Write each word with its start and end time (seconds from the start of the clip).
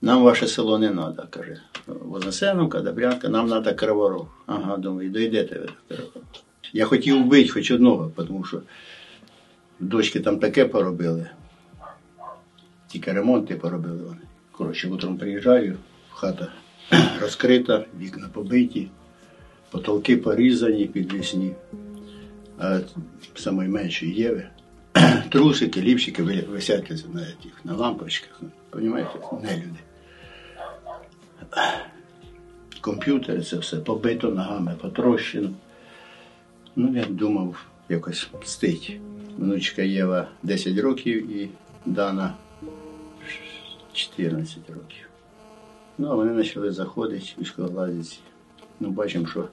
Нам 0.00 0.22
ваше 0.22 0.46
село 0.46 0.78
не 0.78 0.88
треба, 0.88 1.26
каже. 1.30 1.60
Вознесеновка, 1.86 2.80
Добрянка, 2.80 3.28
нам 3.28 3.48
треба 3.48 3.72
Криворог. 3.72 4.26
Ага, 4.46 4.76
думаю, 4.76 5.10
дойдете 5.10 5.58
ви 5.58 5.66
до 5.66 5.96
Криворога. 5.96 6.20
Я 6.72 6.84
хотів 6.84 7.22
вбити 7.22 7.48
хоч 7.48 7.70
одного, 7.70 8.12
тому 8.16 8.44
що 8.44 8.62
дочки 9.80 10.20
там 10.20 10.38
таке 10.38 10.64
поробили. 10.64 11.30
Тільки 12.86 13.12
ремонти 13.12 13.54
поробили 13.54 14.02
вони. 14.02 14.20
Коротше, 14.52 14.88
утром 14.88 15.18
приїжджаю, 15.18 15.76
хата 16.10 16.52
розкрита, 17.20 17.84
вікна 18.00 18.28
побиті, 18.32 18.88
потолки 19.70 20.16
порізані, 20.16 20.86
підвісні. 20.86 21.52
А 22.58 22.80
найменші 23.52 24.10
Єви. 24.10 24.46
Трусики, 25.30 25.80
ліпчики 25.80 26.22
висять 26.22 26.92
на, 27.14 27.26
на 27.64 27.74
лампочках. 27.76 28.42
Понимаєте, 28.70 29.10
не 29.42 29.56
люди. 29.56 29.78
Комп'ютери, 32.80 33.42
це 33.42 33.56
все 33.56 33.76
побито 33.76 34.28
ногами, 34.28 34.76
потрощено. 34.80 35.50
Ну, 36.76 36.96
я 36.96 37.04
думав 37.04 37.66
якось 37.88 38.28
мстить. 38.42 39.00
Внучка 39.38 39.82
Єва 39.82 40.28
10 40.42 40.78
років 40.78 41.36
і 41.36 41.48
Дана 41.86 42.34
14 43.92 44.58
років. 44.68 45.08
Ну, 45.98 46.08
а 46.08 46.14
вони 46.14 46.42
почали 46.42 46.72
заходити 46.72 47.26
військоволадиці. 47.38 48.18
Ну, 48.80 48.90
бачимо, 48.90 49.26
що 49.26 49.48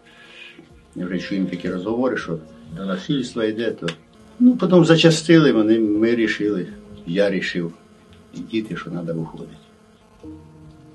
я 0.95 1.05
вже 1.05 1.19
чуємо 1.19 1.49
такі 1.49 1.69
розговори, 1.69 2.17
що 2.17 2.39
до 2.77 2.85
насильства 2.85 3.45
йде, 3.45 3.71
то. 3.71 3.87
Ну, 4.39 4.57
потім 4.57 4.85
зачастили, 4.85 5.51
вони, 5.51 5.79
ми 5.79 6.15
рішили, 6.15 6.67
я 7.07 7.29
рішив, 7.29 7.73
і 8.35 8.39
діти, 8.39 8.75
що 8.75 8.89
треба 8.89 9.13
виходити. 9.13 9.55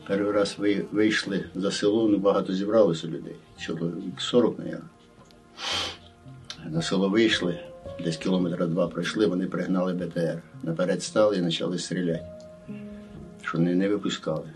Перший 0.07 0.31
раз 0.31 0.57
ви, 0.59 0.85
вийшли 0.93 1.45
за 1.55 1.71
село, 1.71 2.09
ну 2.09 2.19
багато 2.19 2.53
зібралося 2.53 3.07
людей. 3.07 3.37
Чоловік 3.59 4.21
40, 4.21 4.59
мабуть. 4.59 4.75
На 6.71 6.83
село 6.83 7.09
вийшли, 7.09 7.59
десь 8.05 8.17
кілометра 8.17 8.67
два 8.67 8.89
пройшли, 8.89 9.27
вони 9.27 9.47
пригнали 9.47 9.93
БТР. 9.93 10.43
Наперед 10.63 11.03
стали 11.03 11.37
і 11.37 11.43
почали 11.43 11.79
стріляти. 11.79 12.25
Що 13.43 13.59
не, 13.59 13.75
не 13.75 13.89
випускали. 13.89 14.51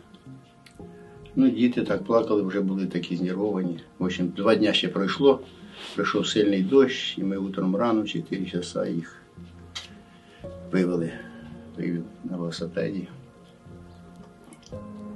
Ну, 1.36 1.51
діти 1.51 1.83
так 1.83 2.05
плакали, 2.05 2.42
вже 2.42 2.61
були 2.61 2.86
такі 2.86 3.17
знервовані. 3.17 3.80
В 3.98 4.05
общем, 4.05 4.28
два 4.28 4.55
дня 4.55 4.73
ще 4.73 4.89
пройшло, 4.89 5.41
прийшов 5.95 6.27
сильний 6.27 6.62
дощ, 6.62 7.19
і 7.19 7.25
ми 7.25 7.36
утром 7.36 7.77
рано, 7.77 8.03
в 8.03 8.08
4 8.08 8.47
часа 8.47 8.86
їх 8.86 9.17
вивели, 10.73 11.12
велосипеді. 12.45 13.09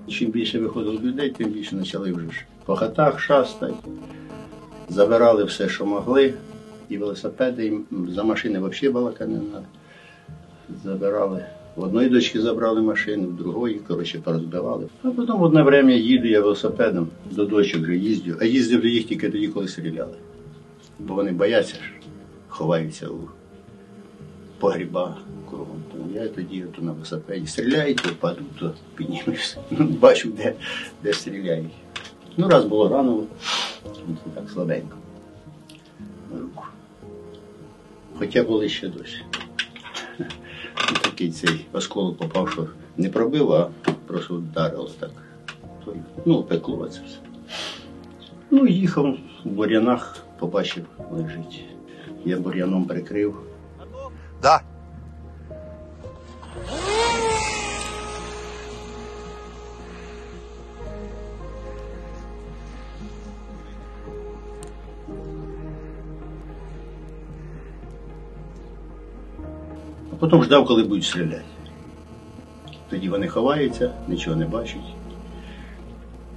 Чим 0.08 0.30
більше 0.30 0.58
виходило 0.58 1.00
людей, 1.00 1.30
тим 1.30 1.50
більше 1.50 1.76
почали 1.76 2.12
вже 2.12 2.44
по 2.64 2.76
хатах 2.76 3.20
шастати, 3.20 3.74
забирали 4.88 5.44
все, 5.44 5.68
що 5.68 5.86
могли, 5.86 6.34
і 6.88 6.98
велосипеди, 6.98 7.66
і 7.66 8.12
за 8.12 8.22
машини 8.22 8.58
взагалі 8.58 8.94
балака 8.94 9.26
не 9.26 9.38
треба. 9.38 9.66
Забирали. 10.84 11.44
В 11.76 11.82
одної 11.82 12.08
дочки 12.08 12.40
забрали 12.40 12.82
машину, 12.82 13.28
в 13.28 13.36
другої, 13.36 13.74
коротше, 13.74 14.20
порозбивали. 14.24 14.86
А 15.02 15.10
потім 15.10 15.42
одне 15.42 15.62
время 15.62 15.90
їду 15.90 16.28
я 16.28 16.40
велосипедом, 16.40 17.08
до 17.30 17.44
дочок 17.44 17.82
вже 17.82 17.96
їздю, 17.96 18.36
а 18.40 18.44
їздив 18.44 18.80
до 18.80 18.88
їх 18.88 19.06
тільки 19.06 19.30
тоді, 19.30 19.48
коли 19.48 19.68
стріляли. 19.68 20.14
Бо 20.98 21.14
вони 21.14 21.32
бояться 21.32 21.76
ховаються 22.48 23.08
у 23.08 23.37
погріба 24.58 25.16
кругом. 25.50 25.82
То 25.92 26.20
я 26.20 26.28
тоді 26.28 26.64
ото 26.64 26.82
на 26.82 26.92
велосипеді 26.92 27.46
стріляю, 27.46 27.94
то 27.94 28.08
впаду, 28.08 28.42
то 28.58 28.74
піднімуся. 28.94 29.58
Ну, 29.70 29.86
бачу, 29.86 30.30
де, 30.30 30.54
де 31.02 31.12
стріляють. 31.12 31.70
Ну, 32.36 32.48
раз 32.48 32.64
було 32.64 32.88
рано, 32.88 33.24
ну, 33.84 34.16
так 34.34 34.50
слабенько. 34.50 34.96
На 36.32 36.40
руку. 36.40 36.64
Хоча 38.18 38.42
були 38.42 38.68
ще 38.68 38.88
досі. 38.88 39.22
Такий 41.02 41.30
цей 41.30 41.66
осколок 41.72 42.18
попав, 42.18 42.50
що 42.50 42.66
не 42.96 43.08
пробив, 43.08 43.52
а 43.52 43.70
просто 44.06 44.34
вдарило 44.34 44.90
так. 44.98 45.10
Ну, 46.24 46.42
пекло 46.42 46.88
це 46.88 47.00
все. 47.06 47.18
Ну, 48.50 48.66
їхав 48.66 49.18
в 49.44 49.48
бур'янах, 49.48 50.16
побачив, 50.38 50.84
лежить. 51.12 51.64
Я 52.24 52.38
бур'яном 52.38 52.84
прикрив. 52.84 53.47
Да. 54.42 54.60
А 70.12 70.16
потім 70.18 70.44
ждав, 70.44 70.66
коли 70.66 70.82
будуть 70.82 71.04
стріляти. 71.04 71.42
Тоді 72.90 73.08
вони 73.08 73.28
ховаються, 73.28 73.90
нічого 74.08 74.36
не 74.36 74.46
бачать. 74.46 74.94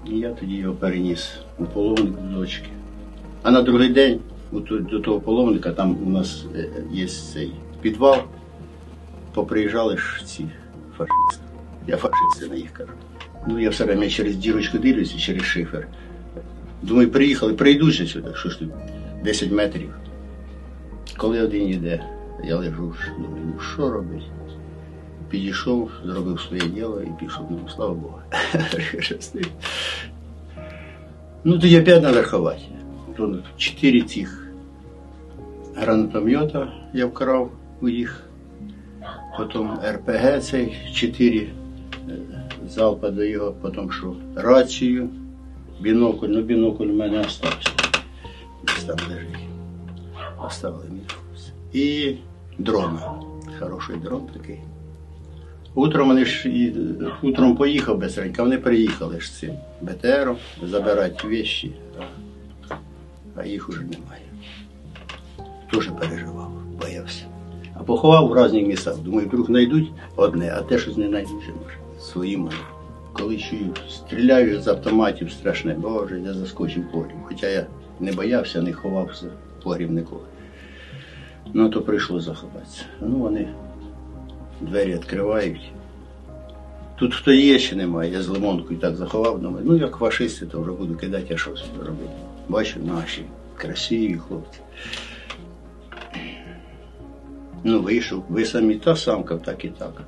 І 0.06 0.18
я 0.18 0.34
тоді 0.34 0.56
його 0.56 0.76
переніс 0.76 1.40
у 1.60 1.66
половник 1.66 2.14
до 2.14 2.38
дочки. 2.38 2.70
А 3.44 3.52
на 3.52 3.62
другий 3.62 3.90
день 3.90 4.20
до 4.70 5.00
того 5.00 5.20
половника 5.20 5.72
там 5.72 5.98
у 6.08 6.10
нас 6.10 6.46
е, 6.56 6.70
є 6.92 7.08
цей 7.08 7.52
підвал. 7.82 8.18
Поприїжджали 9.34 9.98
ж 9.98 10.26
ці 10.26 10.46
фашисти. 10.98 11.46
Я 11.88 11.98
фашисти 11.98 12.48
на 12.50 12.56
їх 12.56 12.72
кажу. 12.74 12.92
Ну, 13.48 13.60
я 13.60 13.70
все 13.70 13.86
время 13.86 14.10
через 14.10 14.36
дірочку 14.36 14.78
дивлюся, 14.78 15.18
через 15.18 15.44
шифер. 15.44 15.88
Думаю, 16.82 17.12
приїхали, 17.12 17.54
прийдуть 17.54 17.94
же 17.94 18.08
сюди, 18.08 18.30
що 18.36 18.50
ж 18.50 18.60
тут 18.60 18.70
10 19.24 19.52
метрів. 19.52 19.94
Коли 21.18 21.42
один 21.42 21.68
йде, 21.68 22.04
я 22.44 22.56
лежу, 22.56 22.96
думаю, 23.18 23.44
ну 23.46 23.60
що 23.60 23.92
робити? 23.92 24.26
Підійшов, 25.30 25.92
зробив 26.06 26.40
своє 26.40 26.62
діло 26.62 27.02
і 27.02 27.10
пішов. 27.20 27.48
Ну, 27.50 27.60
слава 27.76 27.94
Богу. 27.94 28.20
Ну, 31.44 31.60
тоді 31.60 31.82
опять 31.82 32.02
треба 32.02 32.24
ховати. 32.24 32.62
Чотири 33.58 34.02
цих 34.02 34.48
гранатомета 35.76 36.74
я 36.94 37.06
вкрав 37.06 37.52
у 37.82 37.90
їх. 37.90 38.24
Потім 39.38 39.70
РПГ 39.84 40.40
цей, 40.42 40.78
чотири 40.94 41.38
е, 41.38 41.50
залпа 42.68 43.10
до 43.10 43.24
його, 43.24 43.52
потім 43.62 43.92
що 43.92 44.16
рацію, 44.36 45.10
бінокль, 45.82 46.26
ну 46.26 46.42
бінокль 46.42 46.84
у 46.84 46.94
мене 46.94 47.20
остався. 47.20 47.70
Десь 48.68 48.84
там 48.84 48.98
лежить. 49.10 49.48
Оставили 50.46 50.86
мені. 50.90 51.02
І 51.74 52.16
дрона. 52.58 53.14
Хороший 53.60 53.96
дрон 53.96 54.22
такий. 54.34 54.60
Утром 55.76 56.08
вони 56.08 56.26
ж 56.26 56.50
і, 56.50 56.74
утром 57.22 57.56
поїхав 57.56 57.98
безсередньо, 57.98 58.44
вони 58.44 58.58
приїхали 58.58 59.20
ж 59.20 59.34
цим 59.34 59.54
БТРом 59.82 60.38
забирати 60.64 61.28
вещі, 61.28 61.76
а, 63.36 63.46
їх 63.46 63.70
уже 63.70 63.82
немає. 63.82 64.26
Дуже 65.72 65.92
переживав. 65.92 66.61
А 67.82 67.84
поховав 67.84 68.28
в 68.28 68.46
різних 68.46 68.68
місцях. 68.68 68.98
Думаю, 68.98 69.28
вдруг 69.28 69.46
знайдуть 69.46 69.92
одне, 70.16 70.54
а 70.58 70.62
те 70.62 70.78
щось 70.78 70.98
не 70.98 71.08
знайдуть. 71.08 71.50
Своїм. 72.00 72.50
Коли 73.14 73.38
чую, 73.38 73.74
стріляють 73.90 74.64
з 74.64 74.68
автоматів 74.68 75.32
страшне, 75.32 75.74
боже, 75.74 76.20
я 76.20 76.34
заскочив 76.34 76.84
в 76.84 76.92
погріб. 76.92 77.16
Хоча 77.24 77.48
я 77.48 77.68
не 78.00 78.12
боявся, 78.12 78.62
не 78.62 78.74
ховався 78.74 79.26
в 79.26 79.64
погріб 79.64 79.92
ніколи. 79.92 80.22
Ну, 81.54 81.70
то 81.70 81.82
прийшло 81.82 82.20
заховатися. 82.20 82.84
Ну, 83.02 83.16
вони 83.16 83.48
двері 84.62 84.94
відкривають. 84.94 85.72
Тут 86.96 87.16
хто 87.16 87.34
є, 87.34 87.60
ще 87.60 87.76
немає. 87.76 88.12
Я 88.12 88.22
з 88.22 88.28
лимонкою 88.28 88.80
так 88.80 88.96
заховав, 88.96 89.42
думаю, 89.42 89.66
ну 89.68 89.78
як 89.78 89.96
фашисти, 89.96 90.46
то 90.46 90.62
вже 90.62 90.72
буду 90.72 90.96
кидати, 90.96 91.34
а 91.34 91.38
що 91.38 91.56
собі 91.58 91.80
робити. 91.80 92.14
Бачу, 92.50 92.80
наші 92.86 93.26
красиві 93.56 94.18
хлопці. 94.28 94.60
Ну, 97.64 97.82
вийшов, 97.82 98.24
ви 98.30 98.46
самі 98.46 98.76
та 98.76 98.96
самка, 98.96 99.38
так 99.38 99.66
і 99.66 99.70
так. 99.70 100.02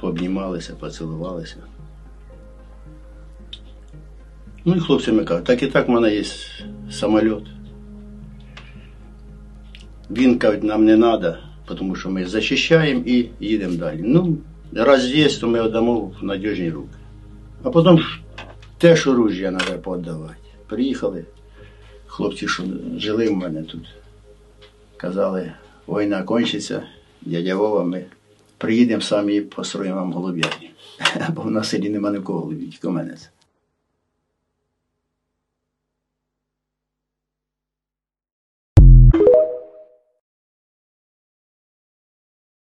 Пообнімалися, 0.00 0.74
поцілувалися. 0.74 1.56
Ну 4.64 4.74
і 4.76 4.80
хлопцями 4.80 5.24
кажуть, 5.24 5.44
так 5.44 5.62
і 5.62 5.66
так 5.66 5.88
в 5.88 5.90
мене 5.90 6.14
є 6.14 6.24
самоліт. 6.90 7.44
Він 10.10 10.38
кажуть, 10.38 10.62
нам 10.62 10.84
не 10.84 10.96
треба, 10.96 11.38
тому 11.78 11.96
що 11.96 12.10
ми 12.10 12.26
захищаємо 12.26 13.02
і 13.06 13.28
їдемо 13.40 13.74
далі. 13.74 14.00
Ну, 14.04 14.38
раз 14.72 15.06
є, 15.06 15.28
то 15.28 15.48
ми 15.48 15.62
віддамо 15.62 16.00
в 16.00 16.24
надіжні 16.24 16.70
руки. 16.70 16.96
А 17.62 17.70
потім 17.70 18.04
теж 18.78 19.06
оружжя 19.06 19.52
треба 19.52 19.82
поодавати. 19.82 20.34
Приїхали 20.66 21.24
хлопці, 22.06 22.48
що 22.48 22.62
жили 22.98 23.28
в 23.28 23.36
мене 23.36 23.62
тут. 23.62 23.86
Казали, 25.04 25.52
війна 25.88 26.22
кончиться, 26.22 26.82
дядя 27.22 27.56
Вова, 27.56 27.84
ми 27.84 28.04
приїдемо 28.58 29.02
самі 29.02 29.34
і 29.36 29.40
построїмо 29.40 29.96
вам 29.96 30.12
голуб'ярні. 30.12 30.70
Бо 31.34 31.42
в 31.42 31.50
нас 31.50 31.66
в 31.66 31.70
селі 31.70 31.90
нема 31.90 32.10
нікого 32.10 32.40
голубів, 32.40 32.70
тільки 32.70 32.88
в 32.88 32.92
мене. 32.92 33.14
це. 33.14 33.28